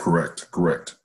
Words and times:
Correct, 0.00 0.50
correct. 0.50 0.96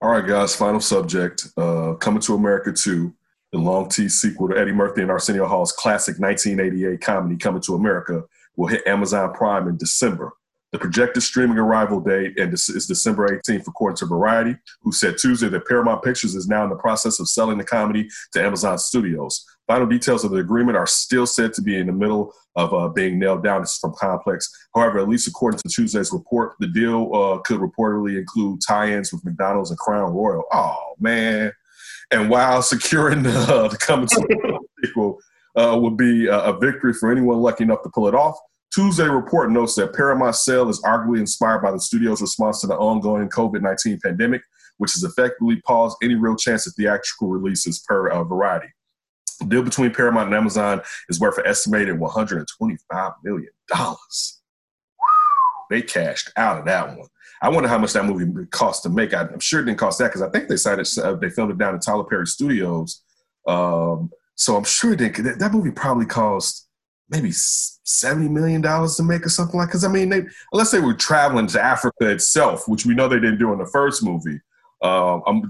All 0.00 0.10
right, 0.10 0.24
guys, 0.24 0.54
final 0.54 0.80
subject. 0.80 1.48
Uh, 1.56 1.94
Coming 1.94 2.20
to 2.22 2.34
America 2.34 2.72
2, 2.72 3.12
the 3.50 3.58
long 3.58 3.88
T 3.88 4.08
sequel 4.08 4.48
to 4.48 4.56
Eddie 4.56 4.72
Murphy 4.72 5.02
and 5.02 5.10
Arsenio 5.10 5.46
Hall's 5.46 5.72
classic 5.72 6.20
1988 6.20 7.00
comedy 7.00 7.36
Coming 7.36 7.60
to 7.62 7.74
America 7.74 8.22
will 8.54 8.68
hit 8.68 8.86
Amazon 8.86 9.34
Prime 9.34 9.66
in 9.66 9.76
December. 9.76 10.32
The 10.72 10.78
projected 10.78 11.22
streaming 11.22 11.58
arrival 11.58 12.00
date 12.00 12.34
is 12.36 12.86
December 12.86 13.28
18th, 13.28 13.68
according 13.68 13.96
to 13.98 14.06
Variety, 14.06 14.56
who 14.82 14.90
said 14.90 15.16
Tuesday 15.16 15.48
that 15.48 15.66
Paramount 15.66 16.02
Pictures 16.02 16.34
is 16.34 16.48
now 16.48 16.64
in 16.64 16.70
the 16.70 16.76
process 16.76 17.20
of 17.20 17.28
selling 17.28 17.56
the 17.56 17.64
comedy 17.64 18.08
to 18.32 18.42
Amazon 18.42 18.76
Studios. 18.78 19.44
Final 19.68 19.86
details 19.86 20.24
of 20.24 20.32
the 20.32 20.38
agreement 20.38 20.76
are 20.76 20.86
still 20.86 21.26
said 21.26 21.52
to 21.54 21.62
be 21.62 21.76
in 21.76 21.86
the 21.86 21.92
middle 21.92 22.32
of 22.56 22.74
uh, 22.74 22.88
being 22.88 23.18
nailed 23.18 23.44
down. 23.44 23.60
This 23.60 23.72
is 23.72 23.78
from 23.78 23.94
Complex. 23.94 24.50
However, 24.74 24.98
at 24.98 25.08
least 25.08 25.28
according 25.28 25.60
to 25.60 25.68
Tuesday's 25.68 26.12
report, 26.12 26.54
the 26.58 26.68
deal 26.68 27.14
uh, 27.14 27.38
could 27.38 27.60
reportedly 27.60 28.18
include 28.18 28.60
tie-ins 28.66 29.12
with 29.12 29.24
McDonald's 29.24 29.70
and 29.70 29.78
Crown 29.78 30.12
Royal. 30.12 30.44
Oh 30.52 30.94
man! 30.98 31.52
And 32.10 32.28
while 32.28 32.62
securing 32.62 33.22
the, 33.22 33.30
uh, 33.30 33.68
the 33.68 33.76
coming 33.76 34.08
sequel 34.84 35.18
uh, 35.54 35.78
would 35.80 35.96
be 35.96 36.26
a 36.26 36.52
victory 36.60 36.92
for 36.92 37.10
anyone 37.10 37.38
lucky 37.38 37.64
enough 37.64 37.82
to 37.82 37.88
pull 37.88 38.08
it 38.08 38.14
off, 38.14 38.36
Tuesday 38.74 39.08
report 39.08 39.50
notes 39.50 39.74
that 39.76 39.94
Paramount's 39.94 40.44
sale 40.44 40.68
is 40.68 40.82
arguably 40.82 41.18
inspired 41.18 41.62
by 41.62 41.70
the 41.70 41.80
studio's 41.80 42.20
response 42.20 42.60
to 42.60 42.66
the 42.66 42.76
ongoing 42.76 43.28
COVID 43.28 43.62
19 43.62 44.00
pandemic, 44.02 44.42
which 44.78 44.92
has 44.92 45.04
effectively 45.04 45.60
paused 45.66 45.96
any 46.02 46.14
real 46.14 46.36
chance 46.36 46.66
of 46.66 46.74
theatrical 46.74 47.28
releases 47.28 47.80
per 47.80 48.08
uh, 48.08 48.24
Variety. 48.24 48.68
The 49.40 49.46
deal 49.46 49.62
between 49.62 49.92
Paramount 49.92 50.26
and 50.26 50.34
Amazon 50.34 50.82
is 51.08 51.20
worth 51.20 51.38
an 51.38 51.46
estimated 51.46 51.98
$125 51.98 53.14
million. 53.24 53.50
They 55.70 55.82
cashed 55.82 56.30
out 56.36 56.58
of 56.58 56.64
that 56.66 56.96
one. 56.96 57.08
I 57.42 57.48
wonder 57.48 57.68
how 57.68 57.78
much 57.78 57.92
that 57.92 58.04
movie 58.04 58.46
cost 58.50 58.82
to 58.84 58.88
make. 58.88 59.12
I'm 59.12 59.40
sure 59.40 59.60
it 59.60 59.64
didn't 59.64 59.78
cost 59.78 59.98
that 59.98 60.06
because 60.06 60.22
I 60.22 60.30
think 60.30 60.48
they 60.48 60.56
cited 60.56 60.86
uh, 60.98 61.14
they 61.14 61.28
filmed 61.28 61.52
it 61.52 61.58
down 61.58 61.74
in 61.74 61.80
Tyler 61.80 62.04
Perry 62.04 62.26
Studios. 62.26 63.02
Um, 63.46 64.10
so 64.36 64.56
I'm 64.56 64.64
sure 64.64 64.92
it 64.92 64.98
didn't. 64.98 65.38
That 65.38 65.52
movie 65.52 65.70
probably 65.70 66.06
cost 66.06 66.65
maybe 67.10 67.30
seventy 67.32 68.28
million 68.28 68.60
dollars 68.60 68.96
to 68.96 69.02
make 69.02 69.24
or 69.24 69.30
something 69.30 69.58
like. 69.58 69.68
Because 69.68 69.84
I 69.84 69.88
mean, 69.88 70.08
they, 70.08 70.22
unless 70.52 70.70
they 70.70 70.80
were 70.80 70.94
traveling 70.94 71.46
to 71.48 71.62
Africa 71.62 72.10
itself, 72.10 72.68
which 72.68 72.86
we 72.86 72.94
know 72.94 73.08
they 73.08 73.20
didn't 73.20 73.38
do 73.38 73.52
in 73.52 73.58
the 73.58 73.66
first 73.66 74.02
movie. 74.02 74.40
Uh, 74.82 75.20
um, 75.26 75.48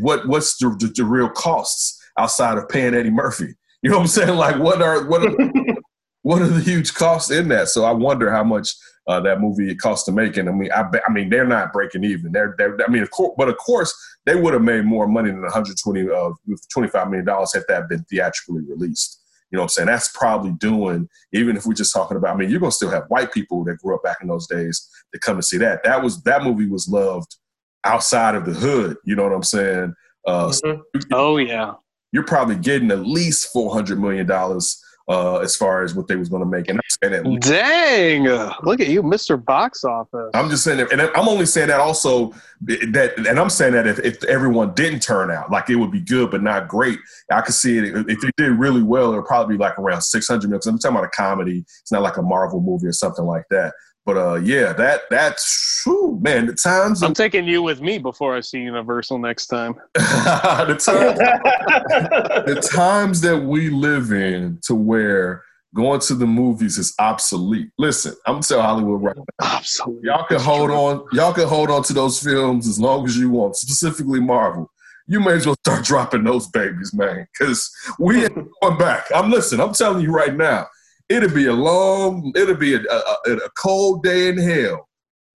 what 0.00 0.26
what's 0.26 0.56
the, 0.58 0.68
the, 0.80 0.92
the 0.96 1.04
real 1.04 1.28
costs? 1.28 2.00
outside 2.18 2.58
of 2.58 2.68
paying 2.68 2.94
Eddie 2.94 3.10
Murphy. 3.10 3.54
You 3.84 3.90
know 3.90 3.96
what 3.98 4.04
I'm 4.04 4.08
saying? 4.08 4.38
Like, 4.38 4.58
what 4.58 4.80
are 4.80 5.04
what 5.04 5.26
are 5.26 5.36
what 6.22 6.40
are 6.40 6.46
the 6.46 6.62
huge 6.62 6.94
costs 6.94 7.30
in 7.30 7.48
that? 7.48 7.68
So 7.68 7.84
I 7.84 7.90
wonder 7.90 8.32
how 8.32 8.42
much 8.42 8.70
uh, 9.06 9.20
that 9.20 9.42
movie 9.42 9.74
cost 9.74 10.06
to 10.06 10.12
make. 10.12 10.38
And 10.38 10.48
I 10.48 10.52
mean, 10.52 10.72
I, 10.72 10.86
I 11.06 11.12
mean, 11.12 11.28
they're 11.28 11.46
not 11.46 11.70
breaking 11.70 12.02
even. 12.02 12.32
They're, 12.32 12.54
they're 12.56 12.78
I 12.82 12.90
mean, 12.90 13.02
of 13.02 13.10
course, 13.10 13.34
but 13.36 13.50
of 13.50 13.58
course, 13.58 13.94
they 14.24 14.36
would 14.36 14.54
have 14.54 14.62
made 14.62 14.86
more 14.86 15.06
money 15.06 15.28
than 15.28 15.42
120 15.42 16.10
uh, 16.10 16.30
25 16.72 17.08
million 17.08 17.26
dollars 17.26 17.52
had 17.52 17.64
that 17.68 17.90
been 17.90 18.04
theatrically 18.04 18.62
released. 18.62 19.20
You 19.50 19.56
know 19.56 19.62
what 19.62 19.64
I'm 19.64 19.68
saying? 19.70 19.86
That's 19.86 20.08
probably 20.08 20.52
doing, 20.52 21.08
even 21.32 21.56
if 21.56 21.66
we're 21.66 21.74
just 21.74 21.92
talking 21.92 22.16
about, 22.16 22.34
I 22.34 22.38
mean, 22.38 22.50
you're 22.50 22.60
going 22.60 22.70
to 22.70 22.76
still 22.76 22.90
have 22.90 23.04
white 23.08 23.32
people 23.32 23.64
that 23.64 23.78
grew 23.78 23.94
up 23.94 24.02
back 24.02 24.18
in 24.20 24.28
those 24.28 24.46
days 24.48 24.88
to 25.12 25.20
come 25.20 25.36
and 25.36 25.44
see 25.44 25.58
that. 25.58 25.84
That 25.84 26.02
was, 26.02 26.22
that 26.24 26.42
movie 26.42 26.68
was 26.68 26.88
loved 26.88 27.36
outside 27.84 28.34
of 28.34 28.46
the 28.46 28.52
hood. 28.52 28.96
You 29.04 29.14
know 29.14 29.24
what 29.24 29.32
I'm 29.32 29.42
saying? 29.42 29.94
Uh, 30.26 30.48
mm-hmm. 30.48 31.00
Oh, 31.12 31.36
yeah 31.36 31.74
you're 32.14 32.22
probably 32.22 32.54
getting 32.54 32.92
at 32.92 33.04
least 33.04 33.52
four 33.52 33.74
hundred 33.74 34.00
million 34.00 34.24
dollars 34.24 34.80
uh, 35.08 35.38
as 35.38 35.54
far 35.54 35.82
as 35.82 35.94
what 35.94 36.08
they 36.08 36.16
was 36.16 36.28
going 36.28 36.42
to 36.42 36.48
make. 36.48 36.68
And 36.68 36.78
I'm 36.78 37.10
saying 37.10 37.24
that. 37.24 37.40
Dang! 37.40 38.24
Look 38.62 38.80
at 38.80 38.88
you, 38.88 39.02
Mr. 39.02 39.42
Box 39.42 39.84
Office. 39.84 40.30
I'm 40.34 40.48
just 40.48 40.64
saying, 40.64 40.78
that, 40.78 40.92
and 40.92 41.02
I'm 41.02 41.28
only 41.28 41.46
saying 41.46 41.68
that 41.68 41.80
also 41.80 42.32
that, 42.62 43.14
and 43.28 43.38
I'm 43.38 43.50
saying 43.50 43.74
that 43.74 43.86
if, 43.86 43.98
if 44.00 44.24
everyone 44.24 44.72
didn't 44.74 45.00
turn 45.00 45.30
out, 45.30 45.50
like 45.50 45.68
it 45.68 45.76
would 45.76 45.90
be 45.90 46.00
good 46.00 46.30
but 46.30 46.42
not 46.42 46.68
great. 46.68 46.98
I 47.30 47.42
could 47.42 47.54
see 47.54 47.78
it 47.78 47.84
if 48.08 48.24
it 48.24 48.34
did 48.36 48.52
really 48.52 48.82
well. 48.82 49.12
It 49.12 49.16
would 49.16 49.26
probably 49.26 49.56
be 49.56 49.62
like 49.62 49.78
around 49.78 50.02
600 50.02 50.48
million. 50.48 50.60
I'm 50.66 50.78
talking 50.78 50.96
about 50.96 51.04
a 51.04 51.10
comedy. 51.10 51.64
It's 51.82 51.92
not 51.92 52.02
like 52.02 52.16
a 52.16 52.22
Marvel 52.22 52.60
movie 52.60 52.86
or 52.86 52.92
something 52.92 53.24
like 53.24 53.44
that. 53.50 53.74
But 54.06 54.18
uh, 54.18 54.34
yeah, 54.34 54.74
that 54.74 55.02
that's 55.08 55.82
whew, 55.84 56.18
man. 56.20 56.46
The 56.46 56.54
times 56.54 57.02
I'm 57.02 57.14
taking 57.14 57.46
you 57.46 57.62
with 57.62 57.80
me 57.80 57.98
before 57.98 58.36
I 58.36 58.40
see 58.40 58.58
Universal 58.58 59.18
next 59.18 59.46
time. 59.46 59.76
the, 59.94 60.78
times, 60.78 61.18
the 62.46 62.68
times 62.70 63.22
that 63.22 63.38
we 63.38 63.70
live 63.70 64.12
in, 64.12 64.58
to 64.64 64.74
where 64.74 65.42
going 65.74 66.00
to 66.00 66.14
the 66.14 66.26
movies 66.26 66.76
is 66.76 66.94
obsolete. 66.98 67.70
Listen, 67.78 68.14
I'm 68.26 68.40
telling 68.40 68.64
Hollywood 68.64 69.02
right 69.02 69.16
now. 69.16 69.56
Obsolete. 69.56 70.04
Y'all 70.04 70.26
can 70.26 70.38
hold 70.38 70.70
on. 70.70 71.04
Y'all 71.12 71.32
can 71.32 71.48
hold 71.48 71.70
on 71.70 71.82
to 71.84 71.94
those 71.94 72.20
films 72.20 72.68
as 72.68 72.78
long 72.78 73.06
as 73.06 73.16
you 73.16 73.30
want, 73.30 73.56
specifically 73.56 74.20
Marvel. 74.20 74.70
You 75.06 75.20
may 75.20 75.32
as 75.32 75.46
well 75.46 75.56
start 75.66 75.84
dropping 75.84 76.24
those 76.24 76.46
babies, 76.48 76.92
man, 76.92 77.26
because 77.32 77.70
we 77.98 78.24
ain't 78.24 78.34
going 78.60 78.78
back. 78.78 79.06
I'm 79.14 79.30
listening. 79.30 79.66
I'm 79.66 79.72
telling 79.72 80.02
you 80.02 80.12
right 80.12 80.34
now 80.34 80.66
it'll 81.08 81.34
be 81.34 81.46
a 81.46 81.52
long, 81.52 82.32
it'll 82.34 82.54
be 82.54 82.74
a, 82.74 82.80
a, 82.80 83.32
a 83.32 83.50
cold 83.58 84.02
day 84.02 84.28
in 84.28 84.38
hell 84.38 84.88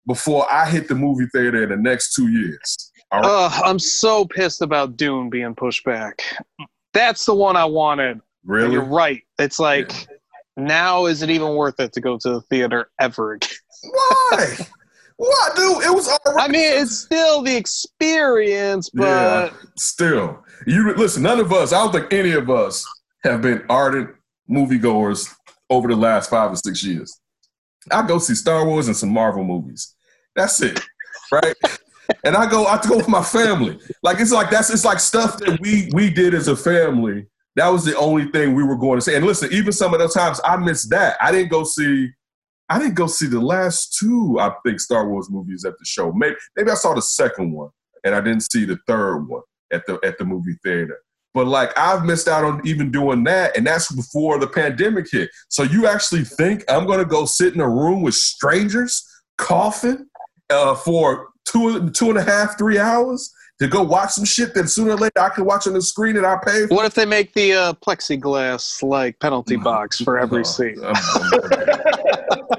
before 0.07 0.51
I 0.51 0.69
hit 0.69 0.89
the 0.89 0.95
movie 0.95 1.27
theater 1.33 1.63
in 1.63 1.71
the 1.71 1.77
next 1.77 2.15
two 2.15 2.29
years. 2.29 2.93
Right? 3.13 3.25
Uh, 3.25 3.51
I'm 3.65 3.79
so 3.79 4.25
pissed 4.25 4.63
about 4.63 4.97
Dune 4.97 5.31
being 5.31 5.55
pushed 5.55 5.85
back. 5.85 6.23
That's 6.93 7.25
the 7.25 7.35
one 7.35 7.57
I 7.57 7.65
wanted. 7.65 8.21
Really? 8.45 8.65
And 8.65 8.73
you're 8.73 8.85
right. 8.85 9.23
It's 9.39 9.59
like 9.59 9.93
yeah. 9.93 10.17
now 10.57 11.07
is 11.07 11.23
it 11.23 11.31
even 11.31 11.55
worth 11.55 11.79
it 11.81 11.93
to 11.95 12.01
go 12.01 12.19
to 12.19 12.31
the 12.31 12.41
theater 12.43 12.91
ever 13.01 13.35
again? 13.35 13.51
Why? 13.91 14.57
What, 15.17 15.57
dude? 15.57 15.83
It 15.83 15.95
was 15.95 16.09
all 16.09 16.35
right. 16.35 16.49
I 16.49 16.53
mean, 16.53 16.81
it's 16.81 16.99
still 16.99 17.43
the 17.43 17.57
experience, 17.57 18.91
but 18.91 19.05
yeah, 19.05 19.51
still, 19.79 20.45
you 20.67 20.95
listen. 20.95 21.23
None 21.23 21.41
of 21.41 21.53
us, 21.55 21.73
I 21.73 21.83
don't 21.83 21.93
think 21.93 22.13
any 22.13 22.33
of 22.33 22.51
us, 22.51 22.85
have 23.25 23.41
been 23.41 23.65
ardent 23.71 24.11
moviegoers 24.51 25.35
over 25.71 25.89
the 25.89 25.97
last 25.97 26.31
five 26.31 26.53
or 26.53 26.57
six 26.57 26.85
years. 26.85 27.21
I 27.91 28.07
go 28.07 28.19
see 28.19 28.35
Star 28.35 28.67
Wars 28.67 28.89
and 28.89 28.97
some 28.97 29.11
Marvel 29.11 29.45
movies. 29.45 29.95
That's 30.35 30.61
it, 30.61 30.81
right? 31.33 31.55
and 32.25 32.37
I 32.37 32.49
go, 32.51 32.67
I 32.67 32.81
go 32.83 32.97
with 32.97 33.09
my 33.09 33.23
family. 33.23 33.79
Like 34.03 34.21
it's 34.21 34.33
like 34.33 34.51
that's 34.51 34.71
it's 34.71 34.85
like 34.85 35.01
stuff 35.01 35.39
that 35.39 35.61
we 35.61 35.89
we 35.93 36.11
did 36.11 36.35
as 36.35 36.49
a 36.49 36.57
family. 36.57 37.27
That 37.57 37.69
was 37.69 37.85
the 37.85 37.97
only 37.97 38.27
thing 38.27 38.55
we 38.55 38.65
were 38.65 38.77
going 38.77 38.99
to 38.99 39.01
say. 39.01 39.17
And 39.17 39.25
listen, 39.25 39.51
even 39.53 39.73
some 39.73 39.95
of 39.95 40.01
those 40.01 40.13
times 40.15 40.41
I 40.45 40.57
missed 40.57 40.91
that. 40.91 41.17
I 41.21 41.33
didn't 41.33 41.51
go 41.51 41.65
see. 41.65 42.11
I 42.69 42.79
didn't 42.79 42.95
go 42.95 43.07
see 43.07 43.29
the 43.29 43.41
last 43.41 43.97
two. 43.99 44.39
I 44.41 44.53
think 44.65 44.81
Star 44.81 45.09
Wars 45.09 45.31
movies 45.31 45.65
at 45.65 45.79
the 45.79 45.85
show. 45.85 46.13
Maybe 46.13 46.37
maybe 46.57 46.71
I 46.71 46.75
saw 46.75 46.95
the 46.95 47.03
second 47.03 47.53
one, 47.53 47.71
and 48.05 48.15
I 48.15 48.21
didn't 48.21 48.51
see 48.53 48.65
the 48.65 48.79
third 48.87 49.21
one 49.27 49.43
at 49.73 49.87
the 49.87 49.99
at 50.05 50.19
the 50.19 50.25
movie 50.25 50.57
theater. 50.63 50.99
But 51.37 51.49
like 51.49 51.77
I've 51.77 52.07
missed 52.07 52.29
out 52.29 52.45
on 52.45 52.67
even 52.67 52.91
doing 52.91 53.23
that, 53.25 53.59
and 53.59 53.67
that's 53.67 53.93
before 53.93 54.39
the 54.39 54.47
pandemic 54.47 55.05
hit. 55.13 55.29
So 55.51 55.65
you 55.65 55.87
actually 55.87 56.25
think 56.25 56.65
I'm 56.67 56.87
going 56.87 56.99
to 56.99 57.05
go 57.05 57.27
sit 57.27 57.53
in 57.55 57.61
a 57.61 57.69
room 57.69 58.01
with 58.01 58.15
strangers 58.15 59.07
coughing 59.37 60.07
uh, 60.49 60.75
for 60.77 61.29
two 61.45 61.91
two 61.91 62.09
and 62.09 62.17
a 62.17 62.23
half 62.23 62.57
three 62.57 62.79
hours 62.79 63.31
to 63.59 63.69
go 63.69 63.83
watch 63.83 64.13
some 64.13 64.25
shit 64.25 64.55
that 64.55 64.71
sooner 64.71 64.93
or 64.93 64.97
later 64.97 65.21
I 65.21 65.29
can 65.29 65.45
watch 65.45 65.67
on 65.67 65.75
the 65.75 65.83
screen 65.83 66.15
that 66.15 66.25
I 66.25 66.39
pay 66.43 66.69
for? 66.69 66.75
What 66.75 66.87
if 66.87 66.95
they 66.95 67.05
make 67.05 67.35
the 67.35 67.53
uh, 67.53 67.73
plexiglass 67.75 68.83
like 68.83 69.21
penalty 69.21 69.57
box 69.63 70.01
for 70.01 70.19
every 70.19 70.43
seat? 70.43 70.79
I'm, 70.83 70.97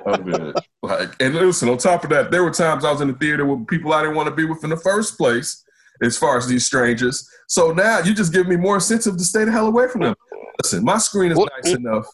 I'm, 0.05 0.33
I'm 0.33 0.53
like, 0.83 1.15
and 1.19 1.33
listen, 1.33 1.67
on 1.69 1.79
top 1.79 2.03
of 2.03 2.11
that, 2.11 2.29
there 2.29 2.43
were 2.43 2.51
times 2.51 2.85
I 2.85 2.91
was 2.91 3.01
in 3.01 3.07
the 3.07 3.15
theater 3.15 3.43
with 3.43 3.65
people 3.65 3.91
I 3.91 4.01
didn't 4.01 4.15
want 4.15 4.29
to 4.29 4.35
be 4.35 4.45
with 4.45 4.63
in 4.63 4.69
the 4.69 4.77
first 4.77 5.17
place 5.17 5.63
as 6.01 6.17
far 6.17 6.37
as 6.37 6.47
these 6.47 6.65
strangers. 6.65 7.29
So 7.47 7.71
now 7.71 7.99
you 7.99 8.13
just 8.13 8.33
give 8.33 8.47
me 8.47 8.55
more 8.55 8.75
incentive 8.75 9.17
to 9.17 9.23
stay 9.23 9.45
the 9.45 9.51
hell 9.51 9.67
away 9.67 9.87
from 9.87 10.01
them. 10.01 10.15
Listen, 10.61 10.83
my 10.83 10.97
screen 10.97 11.31
is 11.31 11.37
what, 11.37 11.51
nice 11.63 11.73
enough. 11.73 12.07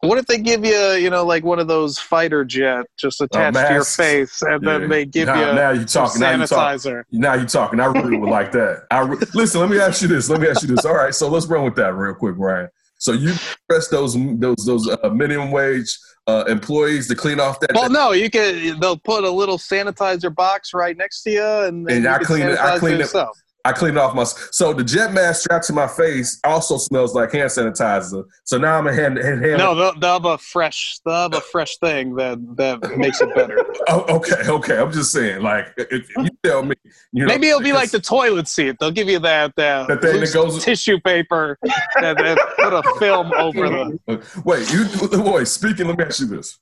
What 0.00 0.18
if 0.18 0.26
they 0.26 0.38
give 0.38 0.64
you, 0.64 0.92
you 0.92 1.10
know, 1.10 1.24
like 1.24 1.44
one 1.44 1.58
of 1.58 1.68
those 1.68 1.98
fighter 1.98 2.44
jet 2.44 2.86
just 2.98 3.20
attached 3.20 3.56
uh, 3.56 3.68
to 3.68 3.74
your 3.74 3.84
face, 3.84 4.42
and 4.42 4.62
yeah. 4.62 4.78
then 4.78 4.88
they 4.88 5.06
give 5.06 5.26
now, 5.26 5.48
you 5.48 5.54
now 5.54 5.70
you 5.70 5.84
talking 5.84 6.20
sanitizer? 6.20 7.02
Now 7.10 7.34
you 7.34 7.46
talking. 7.46 7.78
Now 7.78 7.80
you 7.80 7.80
talking. 7.80 7.80
I 7.80 7.86
really 7.86 8.18
would 8.18 8.30
like 8.30 8.52
that. 8.52 8.84
I 8.90 9.00
re- 9.00 9.18
listen. 9.34 9.60
Let 9.60 9.70
me 9.70 9.80
ask 9.80 10.02
you 10.02 10.08
this. 10.08 10.28
Let 10.28 10.40
me 10.40 10.48
ask 10.48 10.62
you 10.62 10.74
this. 10.74 10.84
All 10.84 10.94
right, 10.94 11.14
so 11.14 11.28
let's 11.28 11.46
run 11.46 11.64
with 11.64 11.76
that 11.76 11.94
real 11.94 12.14
quick, 12.14 12.34
Ryan. 12.36 12.68
So 12.98 13.12
you 13.12 13.34
press 13.68 13.88
those 13.88 14.14
those 14.38 14.64
those 14.66 14.88
uh, 14.88 15.10
minimum 15.10 15.50
wage 15.50 15.96
uh, 16.26 16.44
employees 16.48 17.08
to 17.08 17.14
clean 17.14 17.40
off 17.40 17.60
that. 17.60 17.70
Well, 17.74 17.90
no, 17.90 18.12
you 18.12 18.30
can. 18.30 18.80
They'll 18.80 18.98
put 18.98 19.24
a 19.24 19.30
little 19.30 19.58
sanitizer 19.58 20.34
box 20.34 20.74
right 20.74 20.96
next 20.96 21.22
to 21.22 21.30
you, 21.30 21.44
and, 21.44 21.88
and 21.90 22.06
I 22.06 22.18
clean 22.18 22.42
it. 22.42 22.58
I 22.58 22.78
clean 22.78 22.94
it. 22.94 23.00
Yourself. 23.00 23.38
I 23.66 23.72
cleaned 23.72 23.98
off 23.98 24.14
my 24.14 24.22
so 24.22 24.72
the 24.72 24.84
jet 24.84 25.12
mask 25.12 25.40
strapped 25.40 25.66
to 25.66 25.72
my 25.72 25.88
face 25.88 26.38
also 26.44 26.78
smells 26.78 27.16
like 27.16 27.32
hand 27.32 27.50
sanitizer. 27.50 28.24
So 28.44 28.58
now 28.58 28.78
I'm 28.78 28.86
a 28.86 28.94
hand 28.94 29.18
hand. 29.18 29.44
hand 29.44 29.58
no, 29.58 29.74
they'll, 29.74 29.98
they'll, 29.98 30.12
have 30.12 30.24
a 30.24 30.38
fresh 30.38 31.00
they'll 31.04 31.14
have 31.14 31.34
a 31.34 31.40
fresh 31.40 31.76
thing 31.78 32.14
that 32.14 32.38
that 32.56 32.96
makes 32.96 33.20
it 33.20 33.34
better. 33.34 33.66
oh, 33.88 34.04
okay, 34.18 34.48
okay. 34.48 34.78
I'm 34.78 34.92
just 34.92 35.10
saying, 35.10 35.42
like, 35.42 35.74
if 35.78 36.08
you 36.16 36.28
tell 36.44 36.62
me, 36.62 36.76
you 37.10 37.24
know, 37.24 37.26
maybe 37.26 37.48
it'll 37.48 37.60
be 37.60 37.72
like 37.72 37.90
the 37.90 37.98
toilet 37.98 38.46
seat. 38.46 38.76
They'll 38.78 38.92
give 38.92 39.08
you 39.08 39.18
that 39.18 39.56
that, 39.56 39.88
that 39.88 40.00
thing 40.00 40.20
that 40.20 40.32
goes 40.32 40.64
tissue 40.64 41.00
paper 41.00 41.58
and 41.96 42.16
then 42.16 42.36
put 42.60 42.72
a 42.72 42.84
film 43.00 43.32
over 43.32 43.68
the. 43.68 43.98
Wait, 44.44 44.72
you 44.72 45.22
wait. 45.24 45.48
Speaking, 45.48 45.88
let 45.88 45.98
me 45.98 46.04
ask 46.04 46.20
you 46.20 46.28
this. 46.28 46.60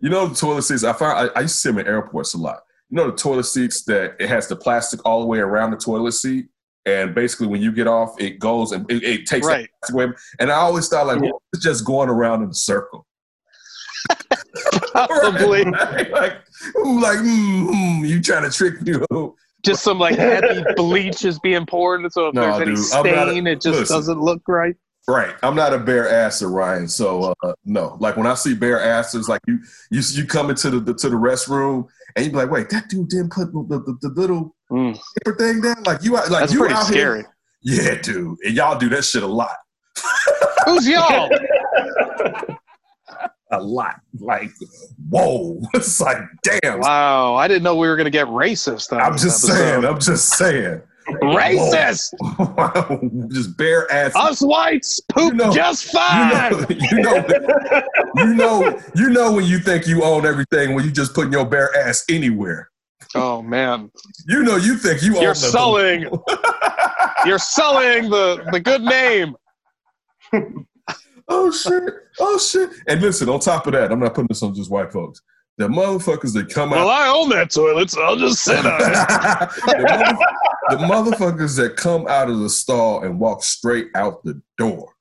You 0.00 0.10
know 0.10 0.26
the 0.26 0.34
toilet 0.34 0.62
seats. 0.62 0.82
I 0.82 0.94
find 0.94 1.30
I, 1.30 1.38
I 1.38 1.42
used 1.42 1.54
to 1.54 1.60
see 1.60 1.68
them 1.68 1.78
in 1.78 1.86
airports 1.86 2.34
a 2.34 2.38
lot 2.38 2.62
you 2.90 2.96
know 2.96 3.10
the 3.10 3.16
toilet 3.16 3.44
seats 3.44 3.84
that 3.84 4.16
it 4.18 4.28
has 4.28 4.48
the 4.48 4.56
plastic 4.56 5.00
all 5.06 5.20
the 5.20 5.26
way 5.26 5.38
around 5.38 5.70
the 5.70 5.76
toilet 5.76 6.12
seat, 6.12 6.48
and 6.86 7.14
basically 7.14 7.46
when 7.46 7.62
you 7.62 7.72
get 7.72 7.86
off, 7.86 8.20
it 8.20 8.38
goes 8.38 8.72
and 8.72 8.90
it, 8.90 9.02
it 9.02 9.26
takes 9.26 9.46
right. 9.46 9.68
away. 9.90 10.08
And 10.38 10.50
I 10.50 10.56
always 10.56 10.88
thought 10.88 11.06
like, 11.06 11.20
well, 11.20 11.42
it's 11.52 11.62
just 11.62 11.84
going 11.84 12.08
around 12.08 12.42
in 12.42 12.50
a 12.50 12.54
circle. 12.54 13.06
Probably. 14.92 15.64
right? 15.70 16.10
Like, 16.10 16.32
like 16.84 17.18
mm, 17.18 18.08
you 18.08 18.20
trying 18.20 18.50
to 18.50 18.50
trick 18.50 18.82
me? 18.82 18.94
Just 19.62 19.82
some 19.82 19.98
like 19.98 20.16
heavy 20.16 20.64
bleach 20.74 21.22
is 21.26 21.38
being 21.38 21.66
poured, 21.66 22.10
so 22.14 22.28
if 22.28 22.34
no, 22.34 22.40
there's 22.40 22.62
any 22.62 22.76
stain, 22.76 23.46
a, 23.46 23.50
it 23.50 23.60
just 23.60 23.80
listen, 23.80 23.94
doesn't 23.94 24.18
look 24.18 24.40
right. 24.48 24.74
Right. 25.10 25.34
I'm 25.42 25.56
not 25.56 25.74
a 25.74 25.78
bare 25.78 26.08
asser, 26.08 26.48
Ryan. 26.48 26.86
So 26.86 27.34
uh, 27.42 27.52
no. 27.64 27.96
Like 27.98 28.16
when 28.16 28.28
I 28.28 28.34
see 28.34 28.54
bare 28.54 28.80
asses, 28.80 29.28
like 29.28 29.40
you 29.46 29.58
you 29.90 30.00
you 30.12 30.24
come 30.24 30.50
into 30.50 30.70
the, 30.70 30.80
the, 30.80 30.94
to 30.94 31.08
the 31.08 31.16
restroom 31.16 31.88
and 32.14 32.24
you 32.24 32.30
be 32.30 32.36
like, 32.36 32.50
wait, 32.50 32.70
that 32.70 32.88
dude 32.88 33.08
didn't 33.08 33.32
put 33.32 33.52
the, 33.52 33.64
the, 33.68 34.08
the 34.08 34.20
little 34.20 34.54
mm. 34.70 34.96
paper 35.24 35.36
thing 35.36 35.62
down. 35.62 35.82
Like 35.82 36.04
you 36.04 36.12
like 36.12 36.28
That's 36.28 36.52
you 36.52 36.60
pretty 36.60 36.74
out 36.74 36.84
scary. 36.84 37.24
Here. 37.62 37.82
Yeah, 37.82 38.00
dude. 38.00 38.38
And 38.44 38.54
y'all 38.54 38.78
do 38.78 38.88
that 38.90 39.04
shit 39.04 39.24
a 39.24 39.26
lot. 39.26 39.56
Who's 40.66 40.88
y'all? 40.88 41.28
a 43.50 43.60
lot. 43.60 44.00
Like, 44.18 44.50
whoa. 45.08 45.60
It's 45.74 46.00
like, 46.00 46.18
damn. 46.42 46.80
Wow. 46.80 47.34
I 47.34 47.48
didn't 47.48 47.64
know 47.64 47.74
we 47.74 47.88
were 47.88 47.96
gonna 47.96 48.10
get 48.10 48.28
racist. 48.28 48.96
I'm 48.96 49.16
just 49.16 49.44
episode. 49.44 49.58
saying. 49.58 49.84
I'm 49.84 49.98
just 49.98 50.28
saying. 50.28 50.82
Racist. 51.22 52.10
just 53.32 53.56
bare 53.56 53.90
ass. 53.92 54.12
Us 54.14 54.40
whites 54.40 55.00
poop 55.12 55.32
you 55.32 55.38
know, 55.38 55.52
just 55.52 55.90
fine. 55.90 56.66
You 56.68 57.02
know, 57.02 57.14
you 57.24 57.24
know, 57.24 57.84
you 58.16 58.34
know, 58.34 58.82
you 58.94 59.10
know 59.10 59.32
when 59.32 59.44
you 59.44 59.58
think 59.58 59.86
you 59.86 60.02
own 60.02 60.26
everything 60.26 60.74
when 60.74 60.84
you 60.84 60.90
just 60.90 61.14
putting 61.14 61.32
your 61.32 61.44
bare 61.44 61.74
ass 61.76 62.04
anywhere. 62.08 62.70
Oh 63.14 63.42
man. 63.42 63.90
You 64.26 64.42
know 64.42 64.56
you 64.56 64.76
think 64.76 65.02
you 65.02 65.16
own 65.16 65.22
You're 65.22 65.34
selling. 65.34 66.02
you're 67.24 67.38
selling 67.38 68.10
the 68.10 68.44
the 68.52 68.60
good 68.60 68.82
name. 68.82 69.34
oh 71.28 71.50
shit. 71.50 71.92
Oh 72.18 72.38
shit. 72.38 72.70
And 72.86 73.00
listen, 73.00 73.28
on 73.28 73.40
top 73.40 73.66
of 73.66 73.72
that, 73.72 73.90
I'm 73.90 74.00
not 74.00 74.14
putting 74.14 74.28
this 74.28 74.42
on 74.42 74.54
just 74.54 74.70
white 74.70 74.92
folks 74.92 75.20
the 75.60 75.68
motherfuckers 75.68 76.32
that 76.32 76.48
come 76.48 76.70
well, 76.70 76.80
out. 76.80 76.86
Well, 76.86 77.18
I 77.18 77.20
own 77.22 77.28
that 77.30 77.50
toilet, 77.50 77.90
so 77.90 78.02
I'll 78.02 78.16
just 78.16 78.42
sit 78.42 78.64
on 78.64 78.80
it. 78.80 78.80
the, 79.66 80.48
the, 80.70 80.76
motherfuckers 80.76 81.54
that 81.58 81.76
come 81.76 82.06
out 82.08 82.30
of 82.30 82.38
the 82.38 82.48
stall 82.48 83.04
and 83.04 83.20
walk 83.20 83.44
straight 83.44 83.88
out 83.94 84.24
the 84.24 84.40
door. 84.56 84.94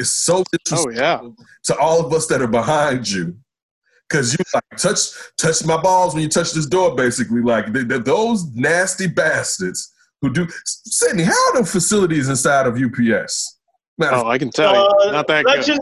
It's 0.00 0.10
so 0.10 0.42
oh, 0.72 0.90
yeah. 0.90 1.20
to 1.64 1.76
all 1.78 2.04
of 2.04 2.12
us 2.12 2.26
that 2.26 2.42
are 2.42 2.48
behind 2.48 3.08
you. 3.08 3.36
Cause 4.08 4.32
you 4.32 4.38
like 4.52 4.64
touch 4.76 5.10
touch 5.38 5.64
my 5.64 5.80
balls 5.80 6.14
when 6.14 6.24
you 6.24 6.28
touch 6.28 6.50
this 6.50 6.66
door, 6.66 6.96
basically. 6.96 7.42
Like 7.42 7.72
they, 7.72 7.84
those 7.84 8.52
nasty 8.56 9.06
bastards 9.06 9.92
who 10.20 10.32
do. 10.32 10.48
Sydney, 10.64 11.22
how 11.22 11.50
are 11.50 11.60
the 11.60 11.64
facilities 11.64 12.28
inside 12.28 12.66
of 12.66 12.74
UPS? 12.74 13.60
Man, 13.98 14.10
oh, 14.12 14.26
I 14.26 14.36
can 14.36 14.50
tell 14.50 14.74
you, 14.74 14.80
uh, 14.80 15.12
not 15.12 15.28
that 15.28 15.44
good. 15.44 15.78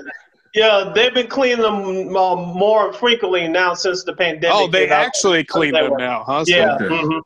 Yeah, 0.55 0.93
they've 0.95 1.15
been 1.15 1.29
cleaning 1.29 1.62
them 1.62 2.17
uh, 2.17 2.37
more 2.37 2.93
frequently 2.93 3.49
now 3.49 3.75
since 3.75 4.05
the 4.05 4.15
pandemic. 4.15 4.56
Oh, 4.56 4.67
they 4.67 4.89
actually 4.89 5.45
clean 5.45 5.73
them 5.73 5.97
now, 5.97 6.25
huh? 6.25 6.45
So, 6.45 6.55
yeah. 6.55 6.79
Mm-hmm. 6.81 7.19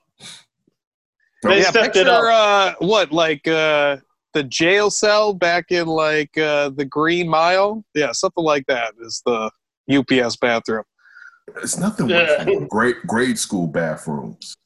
They 1.49 1.59
yeah, 1.59 1.71
stepped 1.71 1.95
picture, 1.95 2.01
it 2.03 2.09
up. 2.09 2.25
Uh, 2.25 2.75
what, 2.87 3.13
like 3.13 3.47
uh, 3.49 3.97
the 4.33 4.45
jail 4.45 4.91
cell 4.91 5.35
back 5.35 5.71
in 5.71 5.87
like 5.87 6.37
uh, 6.39 6.71
the 6.71 6.85
Green 6.85 7.29
Mile? 7.29 7.85
Yeah, 7.95 8.13
something 8.13 8.45
like 8.45 8.67
that 8.67 8.95
is 9.01 9.23
the 9.27 9.51
UPS 9.91 10.37
bathroom. 10.37 10.85
It's 11.57 11.77
nothing 11.77 12.09
yeah. 12.09 12.45
great 12.69 13.07
grade 13.07 13.39
school 13.39 13.67
bathrooms. 13.67 14.57